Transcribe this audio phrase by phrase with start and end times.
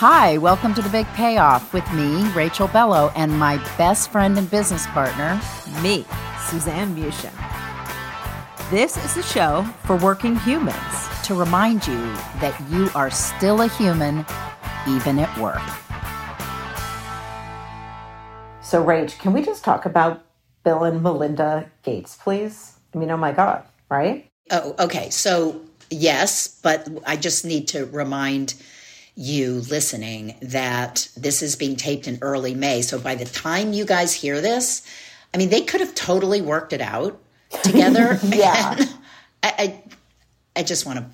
[0.00, 4.50] Hi, welcome to the Big Payoff with me, Rachel Bellow, and my best friend and
[4.50, 5.40] business partner,
[5.80, 6.04] me,
[6.50, 7.32] Suzanne Mushin.
[8.70, 10.76] This is a show for working humans.
[11.24, 11.98] to remind you
[12.42, 14.26] that you are still a human,
[14.86, 15.62] even at work.
[18.62, 20.26] So, Rach, can we just talk about
[20.62, 22.74] Bill and Melinda Gates, please?
[22.94, 24.30] I mean, oh my God, right?
[24.50, 25.08] Oh, okay.
[25.08, 25.58] So,
[25.88, 28.56] yes, but I just need to remind
[29.16, 32.82] you listening that this is being taped in early May.
[32.82, 34.82] So, by the time you guys hear this,
[35.34, 37.18] I mean, they could have totally worked it out
[37.62, 38.18] together.
[38.22, 38.76] Yeah.
[39.42, 39.82] I, I,
[40.56, 41.06] I just want to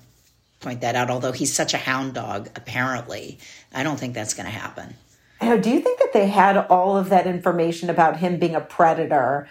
[0.59, 1.09] point that out.
[1.09, 3.39] Although he's such a hound dog, apparently,
[3.73, 4.95] I don't think that's going to happen.
[5.39, 8.55] I know, do you think that they had all of that information about him being
[8.55, 9.49] a predator,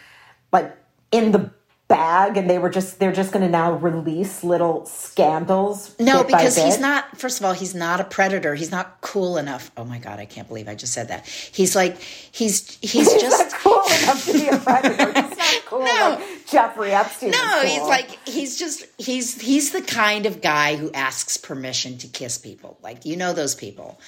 [0.50, 0.74] like
[1.10, 1.50] in the
[1.92, 5.94] bag, and they were just they're just going to now release little scandals?
[6.00, 7.16] No, because he's not.
[7.18, 8.54] First of all, he's not a predator.
[8.54, 9.70] He's not cool enough.
[9.76, 11.26] Oh my god, I can't believe I just said that.
[11.26, 15.06] He's like he's he's He's just not cool enough to be a predator.
[15.06, 16.18] He's not cool No.
[16.18, 17.30] like Jeffrey Epstein.
[17.30, 21.98] No, is he's like he's just he's he's the kind of guy who asks permission
[21.98, 22.78] to kiss people.
[22.82, 24.00] Like you know those people.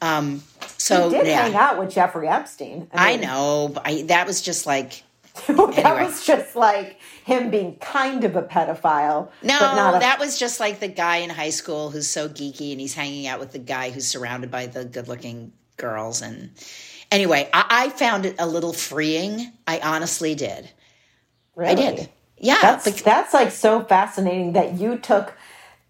[0.00, 0.42] Um,
[0.76, 2.88] so he did yeah, hang out with Jeffrey Epstein.
[2.92, 3.70] I mean, know.
[3.74, 5.02] but I, that was just like
[5.46, 6.04] that Anyway.
[6.04, 9.30] was just like him being kind of a pedophile.
[9.42, 12.28] no, but not a, that was just like the guy in high school who's so
[12.28, 16.22] geeky and he's hanging out with the guy who's surrounded by the good-looking girls.
[16.22, 16.50] And
[17.12, 19.52] anyway, I, I found it a little freeing.
[19.66, 20.70] I honestly did.
[21.58, 22.08] I did.
[22.40, 25.34] Yeah, That's bec- that's like so fascinating that you took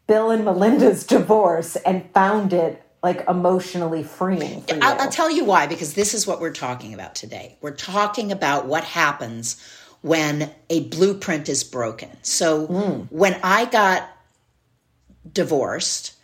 [0.07, 4.81] Bill and Melinda's divorce and found it like emotionally freeing for you.
[4.83, 7.57] I'll, I'll tell you why, because this is what we're talking about today.
[7.61, 9.63] We're talking about what happens
[10.03, 12.11] when a blueprint is broken.
[12.23, 13.17] So hmm.
[13.17, 14.09] when I got
[15.33, 16.15] divorced,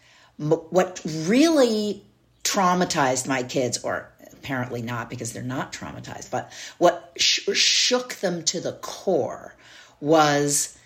[0.40, 2.02] m- what really
[2.42, 8.42] traumatized my kids, or apparently not because they're not traumatized, but what sh- shook them
[8.44, 9.54] to the core
[10.00, 10.76] was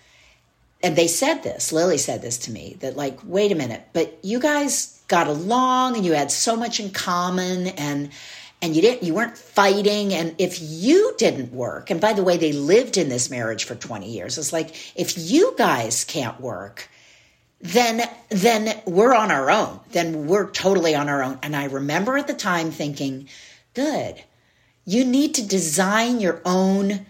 [0.81, 4.17] and they said this lily said this to me that like wait a minute but
[4.23, 8.11] you guys got along and you had so much in common and
[8.61, 10.13] and you didn't you weren't fighting.
[10.13, 13.75] And if you didn't work and by the way they lived in this marriage for
[13.75, 16.89] 20 years it's like if you guys can't work
[17.61, 19.79] then then we're on our own.
[19.91, 21.39] Then we're totally on our own.
[21.43, 23.27] And i remember at the time thinking
[23.73, 24.23] good.
[24.85, 27.05] You need to design your own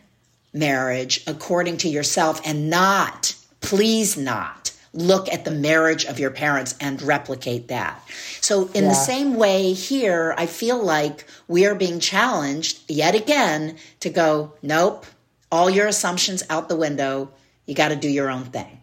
[0.54, 6.76] marriage according to yourself and not, please not, look at the marriage of your parents
[6.80, 8.02] and replicate that.
[8.42, 13.78] So, in the same way, here, I feel like we are being challenged yet again
[14.00, 15.06] to go, nope,
[15.52, 17.32] all your assumptions out the window.
[17.66, 18.82] You got to do your own thing.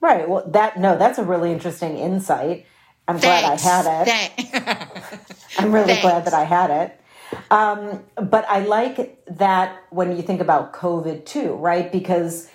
[0.00, 0.28] right.
[0.28, 2.66] Well, that no, that's a really interesting insight.
[3.06, 5.18] I'm glad I had it.
[5.58, 7.00] I'm really glad that I had it.
[7.50, 11.90] Um, but I like that when you think about COVID too, right?
[11.90, 12.48] Because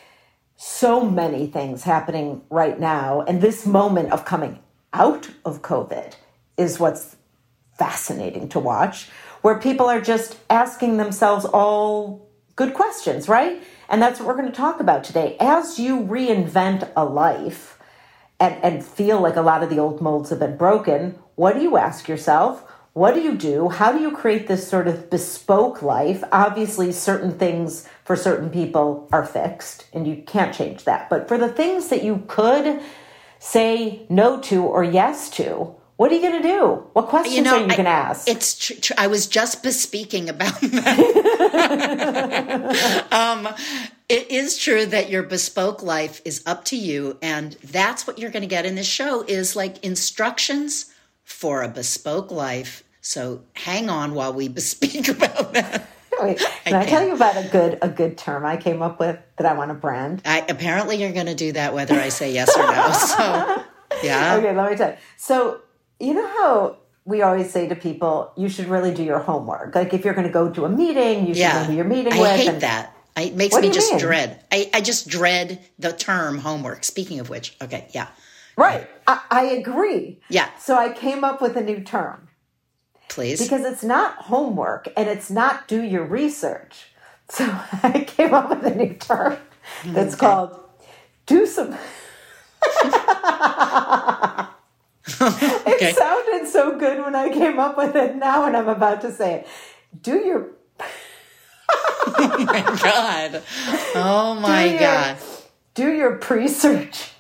[0.62, 4.60] so many things happening right now, and this moment of coming
[4.92, 6.16] out of COVID
[6.58, 7.16] is what's
[7.78, 9.10] fascinating to watch,
[9.42, 13.64] where people are just asking themselves all good questions, right?
[13.88, 15.38] And that's what we're going to talk about today.
[15.40, 17.80] As you reinvent a life,
[18.42, 21.62] and, and feel like a lot of the old molds have been broken, what do
[21.62, 22.69] you ask yourself?
[23.00, 23.70] What do you do?
[23.70, 26.22] How do you create this sort of bespoke life?
[26.34, 31.10] Obviously, certain things for certain people are fixed and you can't change that.
[31.10, 32.82] But for the things that you could
[33.40, 36.84] say no to or yes to, What are you going to do?
[36.92, 38.28] What questions You know, are you going to ask?
[38.28, 41.00] It's tr- tr- I was just bespeaking about that.
[43.14, 43.48] um,
[44.10, 48.30] it is true that your bespoke life is up to you, and that's what you're
[48.30, 50.92] going to get in this show is like instructions
[51.24, 52.84] for a bespoke life.
[53.10, 55.90] So hang on while we bespeak about that.
[56.20, 59.00] Wait, can I, I tell you about a good a good term I came up
[59.00, 60.22] with that I want to brand?
[60.26, 62.92] I, apparently, you're going to do that whether I say yes or no.
[62.92, 63.64] So,
[64.08, 64.36] yeah.
[64.36, 64.98] Okay, let me tell you.
[65.18, 65.62] So,
[66.00, 69.74] you know how we always say to people, you should really do your homework.
[69.74, 72.14] Like if you're going to go to a meeting, you should know who you're meeting
[72.14, 72.32] I with.
[72.36, 72.96] hate and- that.
[73.18, 74.00] I- It makes What me just mean?
[74.00, 74.44] dread.
[74.52, 76.84] I, I just dread the term homework.
[76.84, 78.10] Speaking of which, okay, yeah.
[78.56, 78.88] Right.
[79.08, 80.20] I, I agree.
[80.30, 80.48] Yeah.
[80.60, 82.29] So I came up with a new term
[83.10, 83.42] Please.
[83.42, 86.86] because it's not homework and it's not do your research.
[87.30, 87.46] So
[87.84, 89.38] I came up with a new term
[89.86, 90.58] that's called
[91.26, 91.76] do some.
[95.22, 95.90] Okay.
[95.90, 99.12] It sounded so good when I came up with it now, and I'm about to
[99.12, 99.48] say it.
[100.04, 100.50] Do your
[102.08, 103.42] oh God.
[103.96, 105.18] Oh my do your, God.
[105.74, 107.12] Do your pre-search.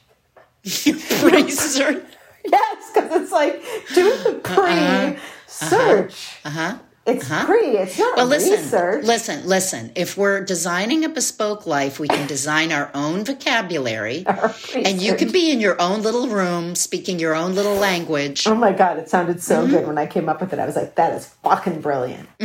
[0.64, 2.04] Research.
[2.46, 3.62] Yes, because it's like
[3.94, 5.16] do the uh-uh.
[5.62, 6.78] Uh-huh.
[7.06, 7.78] It's pre.
[7.78, 9.04] It's not Well, listen, research.
[9.06, 9.92] listen, listen.
[9.96, 14.26] If we're designing a bespoke life, we can design our own vocabulary,
[14.76, 18.46] and you can be in your own little room speaking your own little language.
[18.46, 19.72] Oh my god, it sounded so Mm-hmm.
[19.72, 20.60] good when I came up with it.
[20.60, 22.30] I was like, that is fucking brilliant.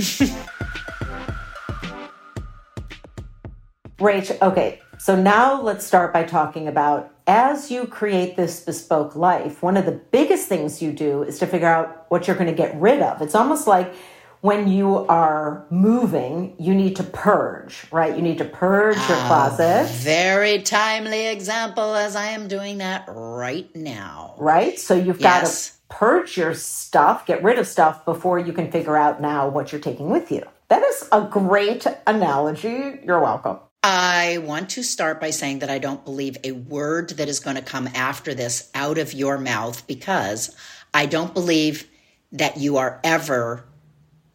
[3.98, 9.62] Rach, okay, so now let's start by talking about as you create this bespoke life,
[9.62, 12.56] one of the biggest things you do is to figure out what you're going to
[12.56, 13.22] get rid of.
[13.22, 13.94] It's almost like
[14.42, 18.14] when you are moving, you need to purge, right?
[18.14, 23.74] You need to purge your closet, Very timely example, as I am doing that right
[23.74, 24.34] now.
[24.36, 24.78] right?
[24.78, 25.22] So you've Yes.
[25.22, 25.46] got
[25.90, 29.72] to purge your stuff, get rid of stuff before you can figure out now what
[29.72, 30.42] you're taking with you.
[30.68, 33.00] That is a great analogy.
[33.02, 33.58] You're welcome.
[33.86, 37.56] I want to start by saying that I don't believe a word that is going
[37.56, 40.56] to come after this out of your mouth because
[40.94, 41.86] I don't believe
[42.32, 43.62] that you are ever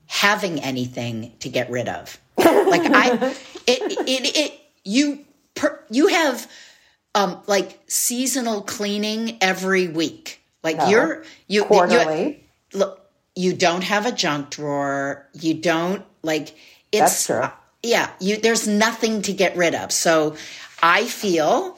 [0.06, 2.20] having anything to get rid of.
[2.70, 3.36] Like I,
[3.66, 5.26] it, it, it, you,
[5.56, 6.48] per, you have,
[7.16, 10.40] um, like seasonal cleaning every week.
[10.64, 10.90] Like No.
[10.90, 12.44] you're, you, you, Quarterly.
[12.76, 15.28] look, you don't have a junk drawer.
[15.34, 16.56] You don't like
[16.92, 17.50] it's That's true.
[17.84, 19.92] Yeah, you there's nothing to get rid of.
[19.92, 20.36] So
[20.82, 21.78] I feel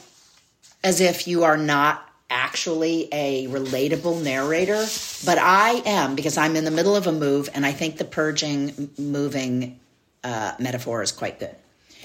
[0.83, 4.85] as if you are not actually a relatable narrator,
[5.25, 8.05] but I am because I'm in the middle of a move and I think the
[8.05, 9.79] purging moving
[10.23, 11.55] uh, metaphor is quite good.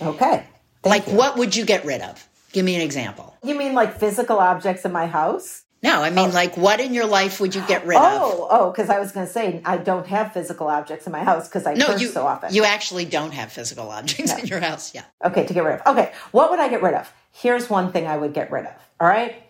[0.01, 0.45] Okay.
[0.85, 2.29] like what would you get rid of?
[2.53, 3.37] Give me an example.
[3.43, 5.63] You mean like physical objects in my house?
[5.83, 6.33] No, I mean oh.
[6.33, 8.03] like what in your life would you get rid of?
[8.05, 11.23] Oh, oh, because I was going to say I don't have physical objects in my
[11.23, 12.53] house because I No, purge you so often.
[12.55, 14.95] you actually don't have physical objects in your house.
[14.95, 15.05] Yeah.
[15.25, 15.87] Okay, to get rid of.
[15.87, 17.13] Okay, what would I get rid of?
[17.33, 18.73] Here's one thing I would get rid of.
[19.01, 19.43] All right.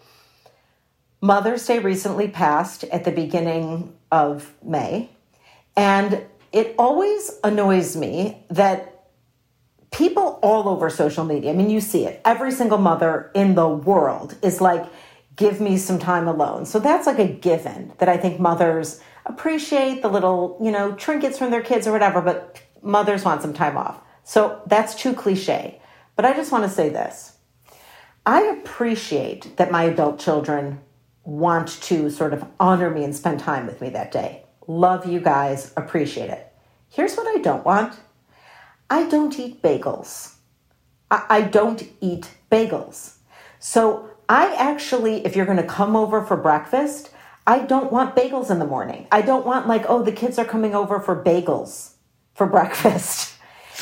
[1.21, 5.09] Mother's Day recently passed at the beginning of May,
[5.77, 6.23] and
[6.53, 9.07] it always annoys me that
[9.91, 13.69] people all over social media, I mean, you see it, every single mother in the
[13.69, 14.85] world is like,
[15.37, 16.65] give me some time alone.
[16.65, 21.39] So that's like a given that I think mothers appreciate the little, you know, trinkets
[21.39, 24.01] from their kids or whatever, but mothers want some time off.
[24.25, 25.81] So that's too cliche.
[26.15, 27.37] But I just want to say this
[28.25, 30.81] I appreciate that my adult children
[31.25, 34.45] want to sort of honor me and spend time with me that day.
[34.67, 36.53] Love you guys, appreciate it.
[36.89, 37.95] Here's what I don't want
[38.89, 40.35] I don't eat bagels.
[41.11, 43.15] I, don't eat bagels.
[43.61, 47.11] So I actually, if you're going to come over for breakfast,
[47.47, 49.07] I don't want bagels in the morning.
[49.13, 51.93] I don't want like, oh, the kids are coming over for bagels
[52.35, 53.35] for breakfast.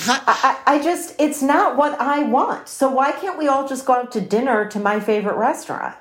[0.07, 0.21] I,
[0.67, 2.69] I I just, it's not what I want.
[2.69, 5.95] So why can't we all just go out to dinner to my favorite restaurant?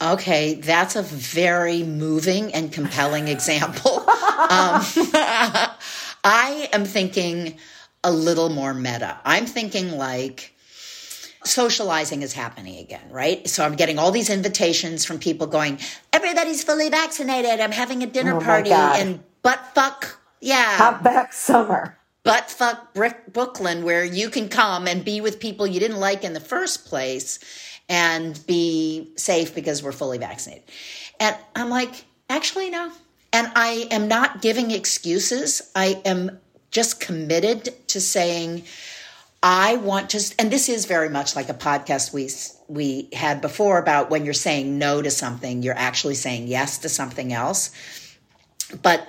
[0.00, 3.98] Okay, that's a very moving and compelling example.
[3.98, 4.06] um,
[6.24, 7.58] I am thinking
[8.02, 9.18] a little more meta.
[9.24, 10.54] I'm thinking like
[11.44, 13.46] socializing is happening again, right?
[13.48, 15.78] So I'm getting all these invitations from people going,
[16.12, 17.60] everybody's fully vaccinated.
[17.60, 20.18] I'm having a dinner Oh party and butt fuck.
[20.40, 21.96] Yeah Hot vax summer.
[22.24, 26.24] butt fuck Brick Brooklyn, where you can come and be with people you didn't like
[26.24, 27.38] in the first place
[27.88, 30.64] and be safe because we're fully vaccinated.
[31.18, 32.92] And I'm like, actually, no.
[33.32, 35.70] And I am not giving excuses.
[35.74, 36.38] I am
[36.70, 38.64] just committed to saying,
[39.42, 42.28] I want to, and this is very much like a podcast we
[42.68, 46.88] we had before about when you're saying no to something, you're actually saying yes to
[46.88, 47.70] something else.
[48.82, 49.08] but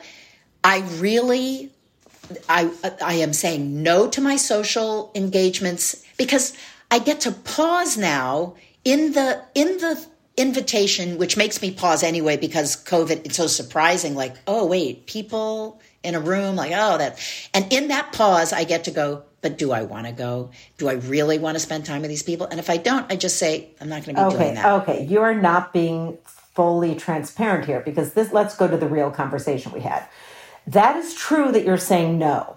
[0.64, 1.72] I really
[2.48, 2.72] I
[3.04, 6.54] I am saying no to my social engagements because
[6.90, 10.06] I get to pause now in the in the
[10.38, 15.82] invitation which makes me pause anyway because covid it's so surprising like oh wait people
[16.04, 17.20] in a room like oh that
[17.54, 20.88] and in that pause i get to go but do i want to go do
[20.90, 23.38] i really want to spend time with these people and if i don't i just
[23.38, 26.96] say i'm not going to be okay, doing that okay you are not being fully
[26.96, 30.08] transparent here because this let's go to the real conversation we had
[30.68, 32.56] that is true that you're saying no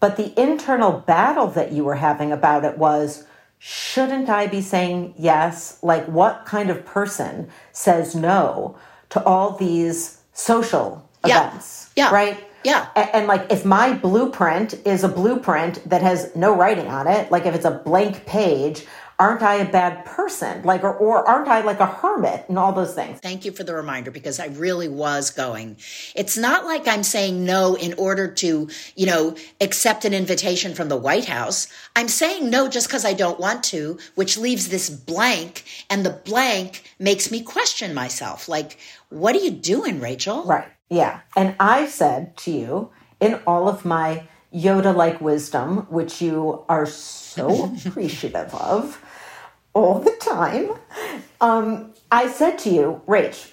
[0.00, 3.24] but the internal battle that you were having about it was
[3.64, 5.78] shouldn't I be saying yes?
[5.80, 8.76] Like, what kind of person says no
[9.10, 11.46] to all these social Yeah.
[11.46, 11.90] events?
[11.94, 12.12] Yeah.
[12.12, 12.42] Right?
[12.64, 12.86] Yeah.
[12.96, 17.30] A- And, like, if my blueprint is a blueprint that has no writing on it,
[17.30, 18.84] like if it's a blank page,
[19.18, 20.62] aren't I a bad person?
[20.64, 23.20] Like, or, or aren't I like a hermit and all those things?
[23.20, 25.76] Thank you for the reminder because I really was going.
[26.16, 30.88] It's not like I'm saying no in order to, you know, accept an invitation from
[30.88, 31.68] the White House.
[31.94, 36.10] I'm saying no just because I don't want to, which leaves this blank, and the
[36.24, 38.48] blank makes me question myself.
[38.48, 38.78] Like,
[39.08, 40.44] what are you doing, Rachel?
[40.44, 40.68] Right.
[40.88, 41.20] Yeah.
[41.36, 42.90] And I said to you,
[43.20, 49.02] in all of my Yoda like wisdom, which you are so appreciative of
[49.74, 50.72] all the time,
[51.40, 53.52] um, I said to you, Rach,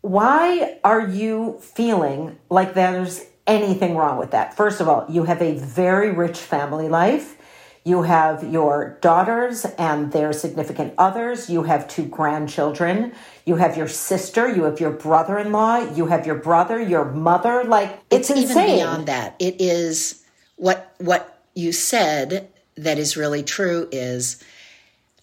[0.00, 4.56] why are you feeling like there's anything wrong with that?
[4.56, 7.35] First of all, you have a very rich family life.
[7.86, 11.48] You have your daughters and their significant others.
[11.48, 13.12] You have two grandchildren.
[13.44, 14.52] You have your sister.
[14.52, 15.78] You have your brother in law.
[15.94, 17.62] You have your brother, your mother.
[17.62, 18.78] Like, it's, even insane.
[18.78, 19.36] beyond that.
[19.38, 20.24] It is
[20.56, 24.42] what what you said that is really true is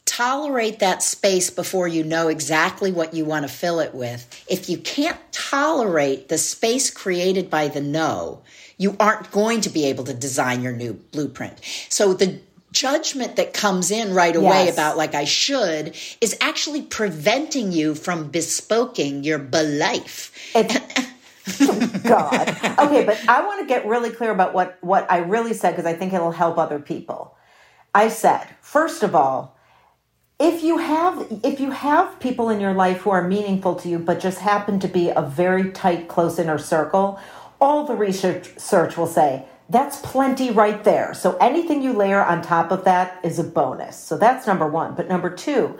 [0.05, 4.45] tolerate that space before you know exactly what you want to fill it with.
[4.49, 8.41] If you can't tolerate the space created by the no,
[8.77, 11.59] you aren't going to be able to design your new blueprint.
[11.89, 12.39] So the
[12.73, 14.73] judgment that comes in right away Yes.
[14.73, 20.31] about like I should is actually preventing you from bespoking your life.
[22.03, 22.49] God.
[22.79, 25.85] Okay, but I want to get really clear about what what I really said because
[25.85, 27.35] I think it'll help other people.
[27.95, 29.55] I said, first of all,
[30.39, 33.99] if you have if you have people in your life who are meaningful to you
[33.99, 37.19] but just happen to be a very tight close inner circle,
[37.61, 41.13] all the research search will say that's plenty right there.
[41.13, 43.97] So anything you layer on top of that is a bonus.
[43.97, 44.95] So that's number 1.
[44.95, 45.77] But number 2,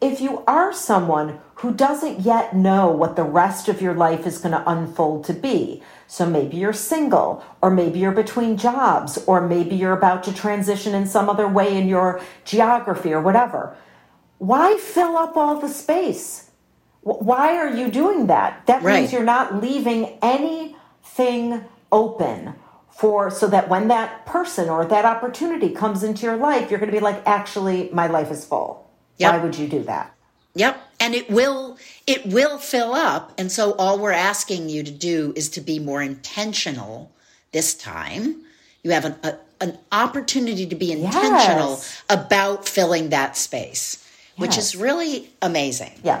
[0.00, 4.38] if you are someone who doesn't yet know what the rest of your life is
[4.38, 9.46] going to unfold to be, so maybe you're single, or maybe you're between jobs, or
[9.46, 13.76] maybe you're about to transition in some other way in your geography or whatever,
[14.38, 16.50] why fill up all the space?
[17.02, 18.66] Why are you doing that?
[18.66, 19.00] That Right.
[19.00, 22.54] means you're not leaving anything open
[22.92, 26.90] for so that when that person or that opportunity comes into your life, you're going
[26.90, 28.88] to be like, actually, my life is full.
[29.18, 29.32] Yep.
[29.32, 30.14] Why would you do that?
[30.54, 30.78] Yep.
[31.00, 33.32] And it will it will fill up.
[33.38, 37.10] And so all we're asking you to do is to be more intentional
[37.52, 38.42] this time.
[38.82, 42.02] You have an a, an opportunity to be intentional Yes.
[42.10, 44.06] about filling that space,
[44.36, 45.92] which is really amazing.
[46.04, 46.20] Yeah.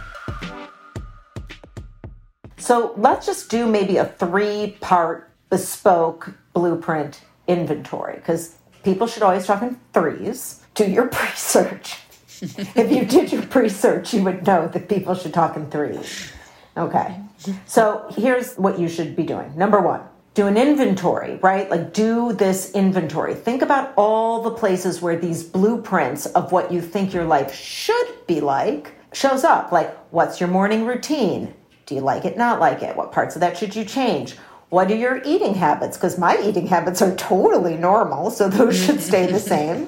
[2.61, 9.45] So let's just do maybe a three part bespoke blueprint inventory because people should always
[9.45, 10.61] talk in threes.
[10.75, 11.97] Do your pre search.
[12.41, 16.31] if you did your pre search, you would know that people should talk in threes.
[16.77, 17.19] Okay.
[17.65, 19.51] So here's what you should be doing.
[19.57, 20.01] Number one,
[20.35, 21.69] do an inventory, right?
[21.69, 23.33] Like do this inventory.
[23.33, 28.07] Think about all the places where these blueprints of what you think your life should
[28.27, 29.71] be like shows up.
[29.71, 31.53] Like what's your morning routine?
[31.91, 32.95] Do you like it, not like it?
[32.95, 34.37] What parts of that should you change?
[34.69, 35.97] What are your eating habits?
[35.97, 39.87] Because my eating habits are totally normal, so those should stay the same.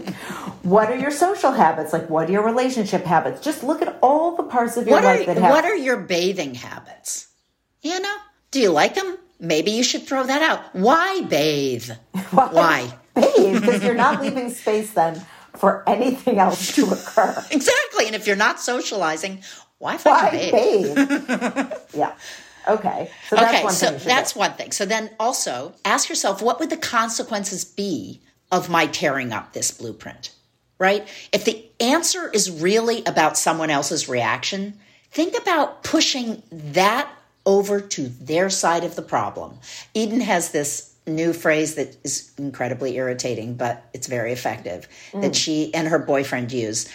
[0.63, 1.93] What are your social habits?
[1.93, 3.39] Like, what are your relationship habits?
[3.39, 5.51] Just look at all the parts of your what life are, that have.
[5.51, 7.29] What are your bathing habits?
[7.81, 8.17] You know,
[8.51, 9.17] do you like them?
[9.39, 10.75] Maybe you should throw that out.
[10.75, 11.89] Why bathe?
[12.31, 12.49] Why?
[12.51, 12.93] Why?
[13.13, 17.45] Bathe, because you're not leaving space then for anything else to occur.
[17.49, 18.07] Exactly.
[18.07, 19.41] And if you're not socializing,
[19.83, 20.95] why Why fucking bathe?
[21.09, 21.73] bathe?
[21.93, 22.13] yeah.
[22.67, 23.11] Okay.
[23.29, 24.07] So that's okay, one so thing.
[24.07, 24.39] that's do.
[24.39, 24.71] one thing.
[24.71, 28.21] So then also ask yourself, what would the consequences be
[28.51, 30.31] of my tearing up this blueprint?
[30.79, 31.07] Right?
[31.31, 34.79] If the answer is really about someone else's reaction,
[35.11, 37.09] think about pushing that
[37.45, 39.59] over to their side of the problem.
[39.93, 45.21] Eden has this new phrase that is incredibly irritating, but it's very effective Mm.
[45.23, 46.87] that she and her boyfriend use.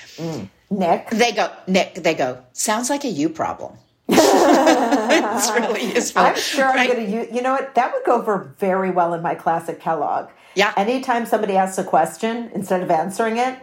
[0.70, 1.10] Nick.
[1.10, 3.76] They go, Nick, they go, sounds like a you problem.
[4.08, 6.22] it's really useful.
[6.22, 7.74] I'm sure I'm going to use, you know what?
[7.74, 10.30] That would go over very well in my classic Kellogg.
[10.54, 10.72] Yeah.
[10.76, 13.58] Anytime somebody asks a question, instead of answering it,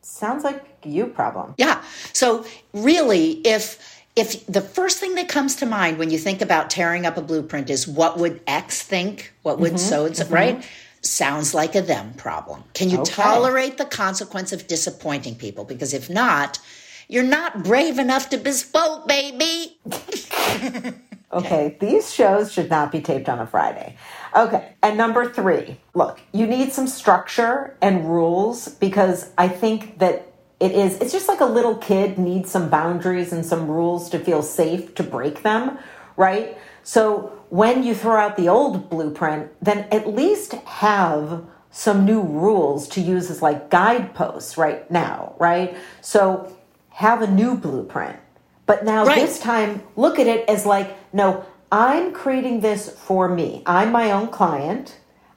[0.00, 1.54] sounds like you problem.
[1.58, 1.82] Yeah.
[2.12, 6.68] So really, if if the first thing that comes to mind when you think about
[6.68, 10.66] tearing up a blueprint is what would X think, what would so and so, right?
[11.02, 12.64] Sounds like a them problem.
[12.74, 13.12] Can you Okay.
[13.12, 15.64] tolerate the consequence of disappointing people?
[15.64, 16.60] Because if not,
[17.08, 19.78] you're not brave enough to bespoke, baby.
[21.32, 23.96] Okay, these shows should not be taped on a Friday.
[24.36, 30.30] Okay, and number three, look, you need some structure and rules because I think that
[30.60, 34.18] it is, it's just like a little kid needs some boundaries and some rules to
[34.18, 35.78] feel safe to break them,
[36.18, 36.58] right?
[36.82, 42.88] So when you throw out the old blueprint, then at least have some new rules
[42.88, 45.76] to use as like guideposts right now, right?
[46.00, 46.50] So
[46.88, 48.16] have a new blueprint.
[48.64, 49.16] But now Right.
[49.16, 53.62] this time, look at it as like, no, I'm creating this for me.
[53.66, 54.96] I'm my own client.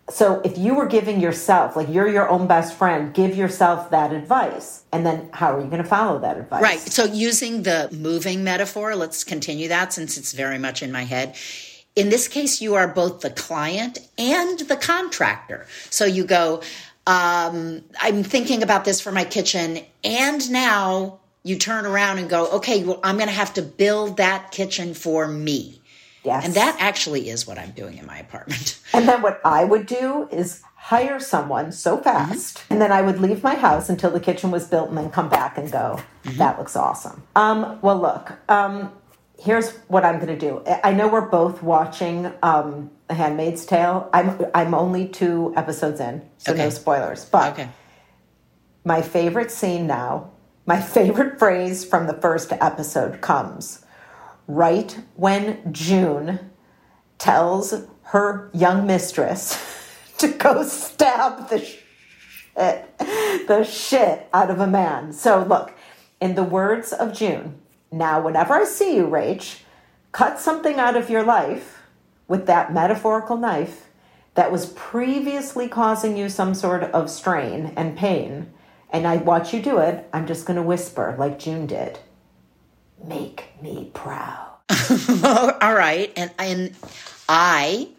[0.09, 4.13] So if you were giving yourself, like you're your own best friend, give yourself that
[4.13, 4.83] advice.
[4.93, 6.61] And then how are you going to follow that advice?
[6.61, 6.79] Right.
[6.79, 11.35] So using the moving metaphor, let's continue that since it's very much in my head.
[11.95, 15.65] In this case, you are both the client and the contractor.
[15.89, 16.61] So you go,
[17.07, 22.49] um, I'm thinking about this for my kitchen, and now you turn around and go,
[22.51, 25.81] okay, well, I'm going to have to build that kitchen for me.
[26.23, 26.43] Yes.
[26.43, 28.79] And that actually is what I'm doing in my apartment.
[28.93, 33.19] And then what I would do is hire someone so fast, and then I would
[33.19, 36.57] leave my house until the kitchen was built, and then come back and go, "That
[36.57, 38.91] looks awesome." Um, well, look, um,
[39.39, 40.63] here's what I'm going to do.
[40.83, 44.09] I- know we're both watching um, *The Handmaid's Tale*.
[44.13, 47.25] I'm I'm only two episodes in, so no spoilers.
[47.25, 47.69] But Okay.
[48.83, 50.31] my favorite scene now,
[50.65, 53.83] my favorite phrase from the first episode comes
[54.47, 56.51] right when June
[57.17, 59.57] tells her young mistress
[60.19, 62.97] to go stab the shit,
[63.47, 65.11] the shit out of a man.
[65.13, 65.73] So look,
[66.21, 67.59] in the words of June,
[67.91, 69.61] now whenever I see you, Rach,
[70.11, 71.81] cut something out of your life
[72.27, 73.87] with that metaphorical knife
[74.35, 78.51] that was previously causing you some sort of strain and pain,
[78.89, 81.99] and I watch you do it, I'm just going to whisper like June did.
[83.03, 84.55] Make me proud.
[85.61, 86.11] All right.
[86.15, 86.75] And and
[87.29, 87.89] I,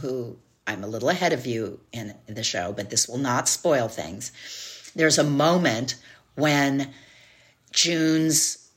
[0.00, 3.88] who I'm a little ahead of you in the show, but this will not spoil
[3.88, 4.32] things.
[4.94, 5.96] There's a moment
[6.34, 6.92] when
[7.72, 8.69] June's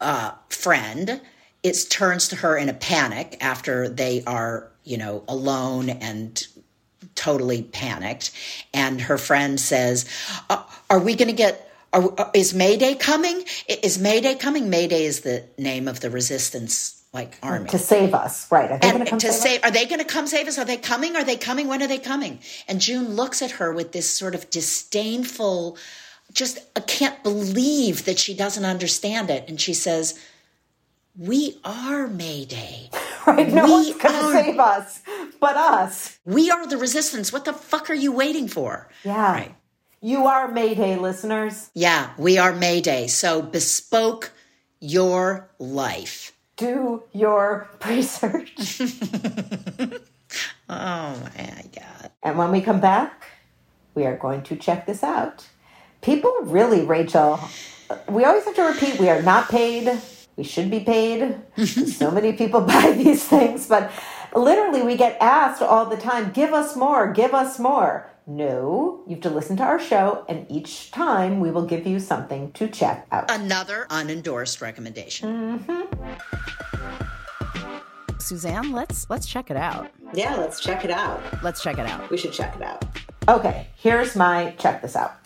[0.00, 1.20] uh, friend
[1.62, 6.46] it turns to her in a panic after they are, you know, alone and
[7.14, 8.30] totally panicked.
[8.72, 10.06] And her friend says,
[10.48, 13.44] "Uh, "Are we going to get?" Are, are- is Mayday coming?
[13.68, 14.70] Is Mayday coming?
[14.70, 17.68] Mayday is the name of the resistance, like army.
[17.70, 18.70] To save us, right?
[18.70, 19.68] Are they going And to come to save us?
[19.68, 20.56] are they going to come save us?
[20.58, 21.16] Are they coming?
[21.16, 21.68] Are they coming?
[21.68, 22.38] When are they coming?
[22.68, 25.76] And June looks at her with this sort of disdainful,
[26.32, 29.48] just I can't believe that she doesn't understand it.
[29.48, 30.18] And she says,
[31.16, 32.90] "We are Mayday.
[33.26, 33.52] Right?
[33.52, 35.02] No we one's going to save us
[35.40, 36.18] but us.
[36.24, 37.30] We are the resistance.
[37.32, 39.32] What the fuck are you waiting for?" Yeah.
[39.32, 39.54] Right.
[40.00, 41.70] You are Mayday listeners.
[41.74, 43.08] Yeah, we are Mayday.
[43.08, 44.32] So bespoke
[44.80, 46.32] your life.
[46.56, 48.80] Do your research.
[50.68, 52.10] Oh my God.
[52.22, 53.26] and when we come back,
[53.96, 55.44] we are going to check this out.
[56.02, 57.38] People really, Rachel,
[58.08, 60.00] we always have to repeat we are not paid.
[60.36, 61.36] We should be paid.
[61.66, 63.92] so many people buy these things, but
[64.34, 68.10] literally, we get asked all the time, give us more, give us more.
[68.26, 71.98] No, you have to listen to our show, and each time we will give you
[71.98, 73.30] something to check out.
[73.30, 75.58] Another unendorsed recommendation.
[75.58, 75.90] Mm-hmm.
[78.20, 79.90] Suzanne, let's let's check it out.
[80.14, 81.20] Yeah, let's check it out.
[81.42, 82.08] Let's check it out.
[82.10, 82.84] We should check it out.
[83.28, 85.16] Okay, here's my check this out.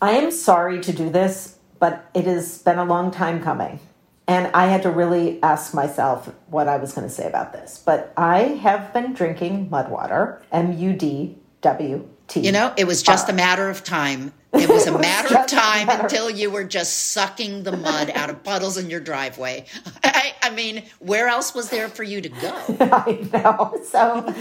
[0.00, 3.80] I am sorry to do this, but it has been a long time coming.
[4.28, 7.82] And I had to really ask myself what I was going to say about this.
[7.84, 12.40] But I have been drinking mud water, M U D W T.
[12.40, 14.32] You know, it was just a uh, matter of time.
[14.52, 16.02] It was a matter of time matter.
[16.02, 19.64] until you were just sucking the mud out of puddles in your driveway.
[20.04, 22.54] I, I mean, where else was there for you to go?
[22.80, 23.80] I know.
[23.84, 24.34] So,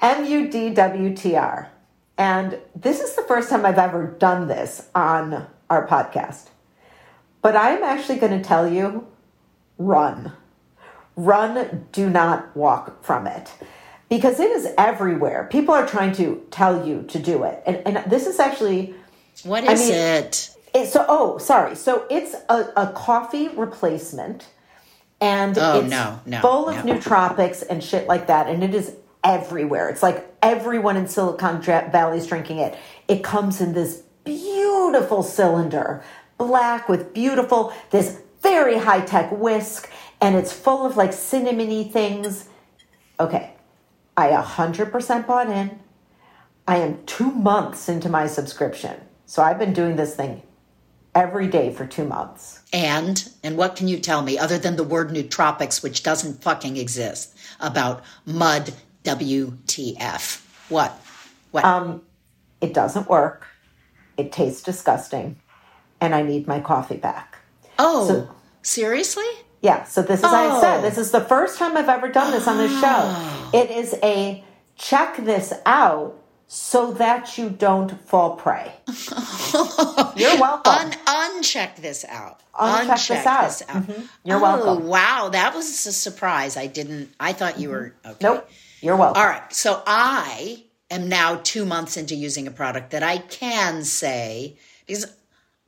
[0.00, 1.70] M U D W T R.
[2.18, 6.48] And this is the first time I've ever done this on our podcast.
[7.40, 9.06] But I'm actually going to tell you
[9.78, 10.32] run.
[11.14, 13.52] Run, do not walk from it.
[14.08, 15.46] Because it is everywhere.
[15.50, 17.62] People are trying to tell you to do it.
[17.66, 18.94] And, and this is actually.
[19.44, 20.56] What is I mean, it?
[20.74, 20.86] it?
[20.88, 21.76] So, oh, sorry.
[21.76, 24.48] So it's a, a coffee replacement.
[25.20, 26.94] And oh, it's no, no, full of no.
[26.94, 28.48] nootropics and shit like that.
[28.48, 29.88] And it is everywhere.
[29.88, 32.76] It's like everyone in Silicon Valley is drinking it.
[33.08, 36.02] It comes in this beautiful cylinder,
[36.36, 42.48] black with beautiful, this very high tech whisk, and it's full of like cinnamony things.
[43.20, 43.52] Okay,
[44.16, 45.78] I 100% bought in.
[46.66, 49.00] I am two months into my subscription.
[49.26, 50.42] So I've been doing this thing
[51.14, 52.60] every day for two months.
[52.72, 56.76] And and what can you tell me other than the word nootropics, which doesn't fucking
[56.76, 58.72] exist, about mud
[59.16, 60.44] WTF?
[60.68, 61.00] What?
[61.50, 61.64] What?
[61.64, 62.02] Um,
[62.60, 63.46] it doesn't work.
[64.16, 65.40] It tastes disgusting,
[66.00, 67.38] and I need my coffee back.
[67.78, 68.30] Oh, so,
[68.62, 69.24] seriously?
[69.62, 69.84] Yeah.
[69.84, 70.28] So this is, oh.
[70.28, 72.80] I said, this is the first time I've ever done this on this show.
[72.86, 73.50] Oh.
[73.54, 74.44] It is a
[74.76, 76.18] check this out
[76.48, 78.72] so that you don't fall prey.
[80.16, 80.72] You're welcome.
[80.72, 82.40] Un- uncheck this out.
[82.54, 83.44] Uncheck, uncheck this out.
[83.44, 83.82] This out.
[83.82, 84.02] Mm-hmm.
[84.24, 84.86] You're oh, welcome.
[84.86, 86.56] Wow, that was a surprise.
[86.56, 87.10] I didn't.
[87.20, 88.16] I thought you were okay.
[88.22, 88.48] Nope.
[88.80, 89.20] You're welcome.
[89.20, 89.52] All right.
[89.52, 95.06] So I am now two months into using a product that I can say because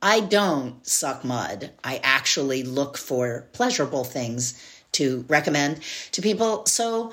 [0.01, 1.71] I don't suck mud.
[1.83, 4.61] I actually look for pleasurable things
[4.93, 6.65] to recommend to people.
[6.65, 7.11] So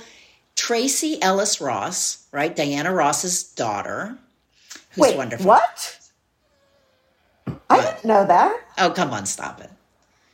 [0.57, 2.55] Tracee Ellis Ross, right?
[2.55, 4.19] Diana Ross's daughter,
[4.91, 5.47] who's Wait, wonderful.
[5.47, 5.99] What?
[7.71, 8.61] I didn't know that.
[8.79, 9.71] Oh, come on, stop it.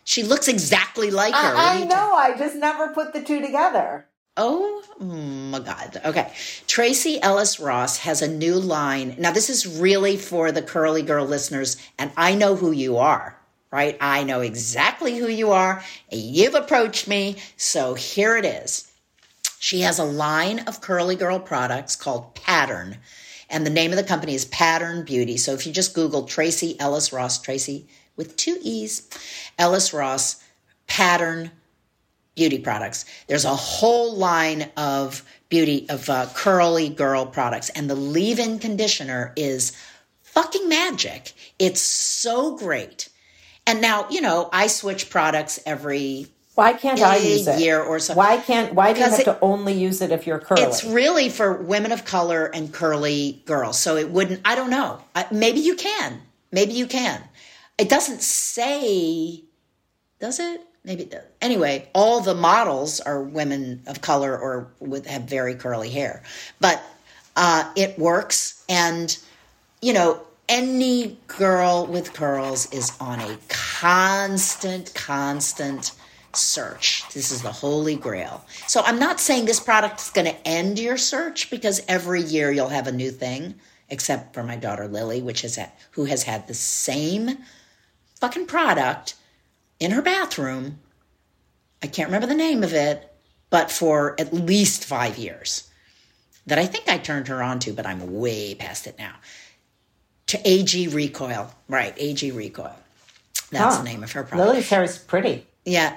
[0.04, 1.56] She looks exactly like her.
[1.56, 2.14] I, I know.
[2.14, 4.06] I just never put the two together.
[4.36, 6.00] Oh my God.
[6.04, 6.32] Okay.
[6.66, 9.14] Tracee Ellis Ross has a new line.
[9.18, 13.38] Now, this is really for the curly girl listeners, and I know who you are,
[13.70, 13.96] right?
[14.00, 15.84] I know exactly who you are.
[16.10, 17.36] You've approached me.
[17.56, 18.90] So here it is.
[19.60, 22.98] She has a line of curly girl products called Pattern,
[23.48, 25.36] and the name of the company is Pattern Beauty.
[25.36, 29.08] So if you just Google Tracee Ellis Ross, Tracy with two E's,
[29.58, 30.42] Ellis Ross,
[30.86, 31.52] Pattern
[32.34, 33.04] beauty products.
[33.26, 39.32] There's a whole line of beauty of uh, curly girl products, and the leave-in conditioner
[39.36, 39.72] is
[40.22, 41.32] fucking magic.
[41.58, 43.08] It's so great.
[43.66, 47.58] And now, you know, I switch products every why can't I use it?
[47.60, 48.14] Year or so.
[48.14, 48.74] Why can't?
[48.74, 50.62] Why do you have it, to only use it if you're curly?
[50.62, 53.78] It's really for women of color and curly girls.
[53.78, 54.40] So it wouldn't.
[54.44, 55.00] I don't know.
[55.32, 56.20] maybe you can.
[56.52, 57.20] Maybe you can.
[57.76, 59.42] It doesn't say.
[60.20, 60.60] Does it?
[60.84, 66.22] Maybe anyway all the models are women of color or with have very curly hair.
[66.60, 66.82] But
[67.36, 69.16] uh, it works and
[69.82, 75.92] you know any girl with curls is on a constant constant
[76.34, 77.04] search.
[77.14, 78.44] This is the holy grail.
[78.66, 82.52] So i'm not saying this product is going to end your search because every year
[82.52, 83.54] you'll have a new thing
[83.88, 87.38] except for my daughter lily which had, who has had the same
[88.16, 89.14] fucking product
[89.80, 90.78] in her bathroom.
[91.82, 93.12] I can't remember the name of it,
[93.50, 95.70] but for at least five years.
[96.46, 99.14] That I think I turned her on to, but I'm way past it now.
[100.28, 101.50] To AG Recoil.
[101.68, 102.76] Right, AG Recoil.
[103.50, 104.48] That's the name of her product.
[104.48, 105.46] Lily's hair is pretty.
[105.64, 105.96] Yeah.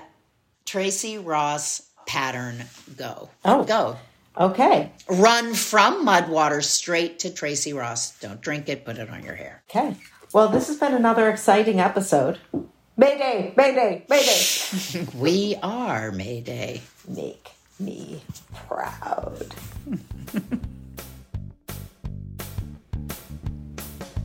[0.65, 2.63] Tracee Ross Pattern
[2.95, 3.29] Go.
[3.43, 3.63] Oh.
[3.63, 3.97] Go.
[4.39, 4.91] Okay.
[5.09, 8.17] Run from mud water straight to Tracee Ross.
[8.19, 9.63] Don't drink it, put it on your hair.
[9.69, 9.95] Okay.
[10.33, 12.37] Well, this has been another exciting episode.
[12.99, 15.07] Mayday, Mayday, Mayday.
[15.15, 16.81] we are Mayday.
[17.07, 18.23] Make me
[18.55, 19.53] proud.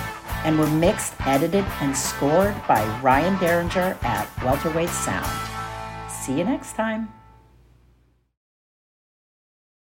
[0.45, 5.33] and we're mixed, edited, and scored by Ryan Derringer at Welterweight Sound.
[6.11, 7.09] See you next time.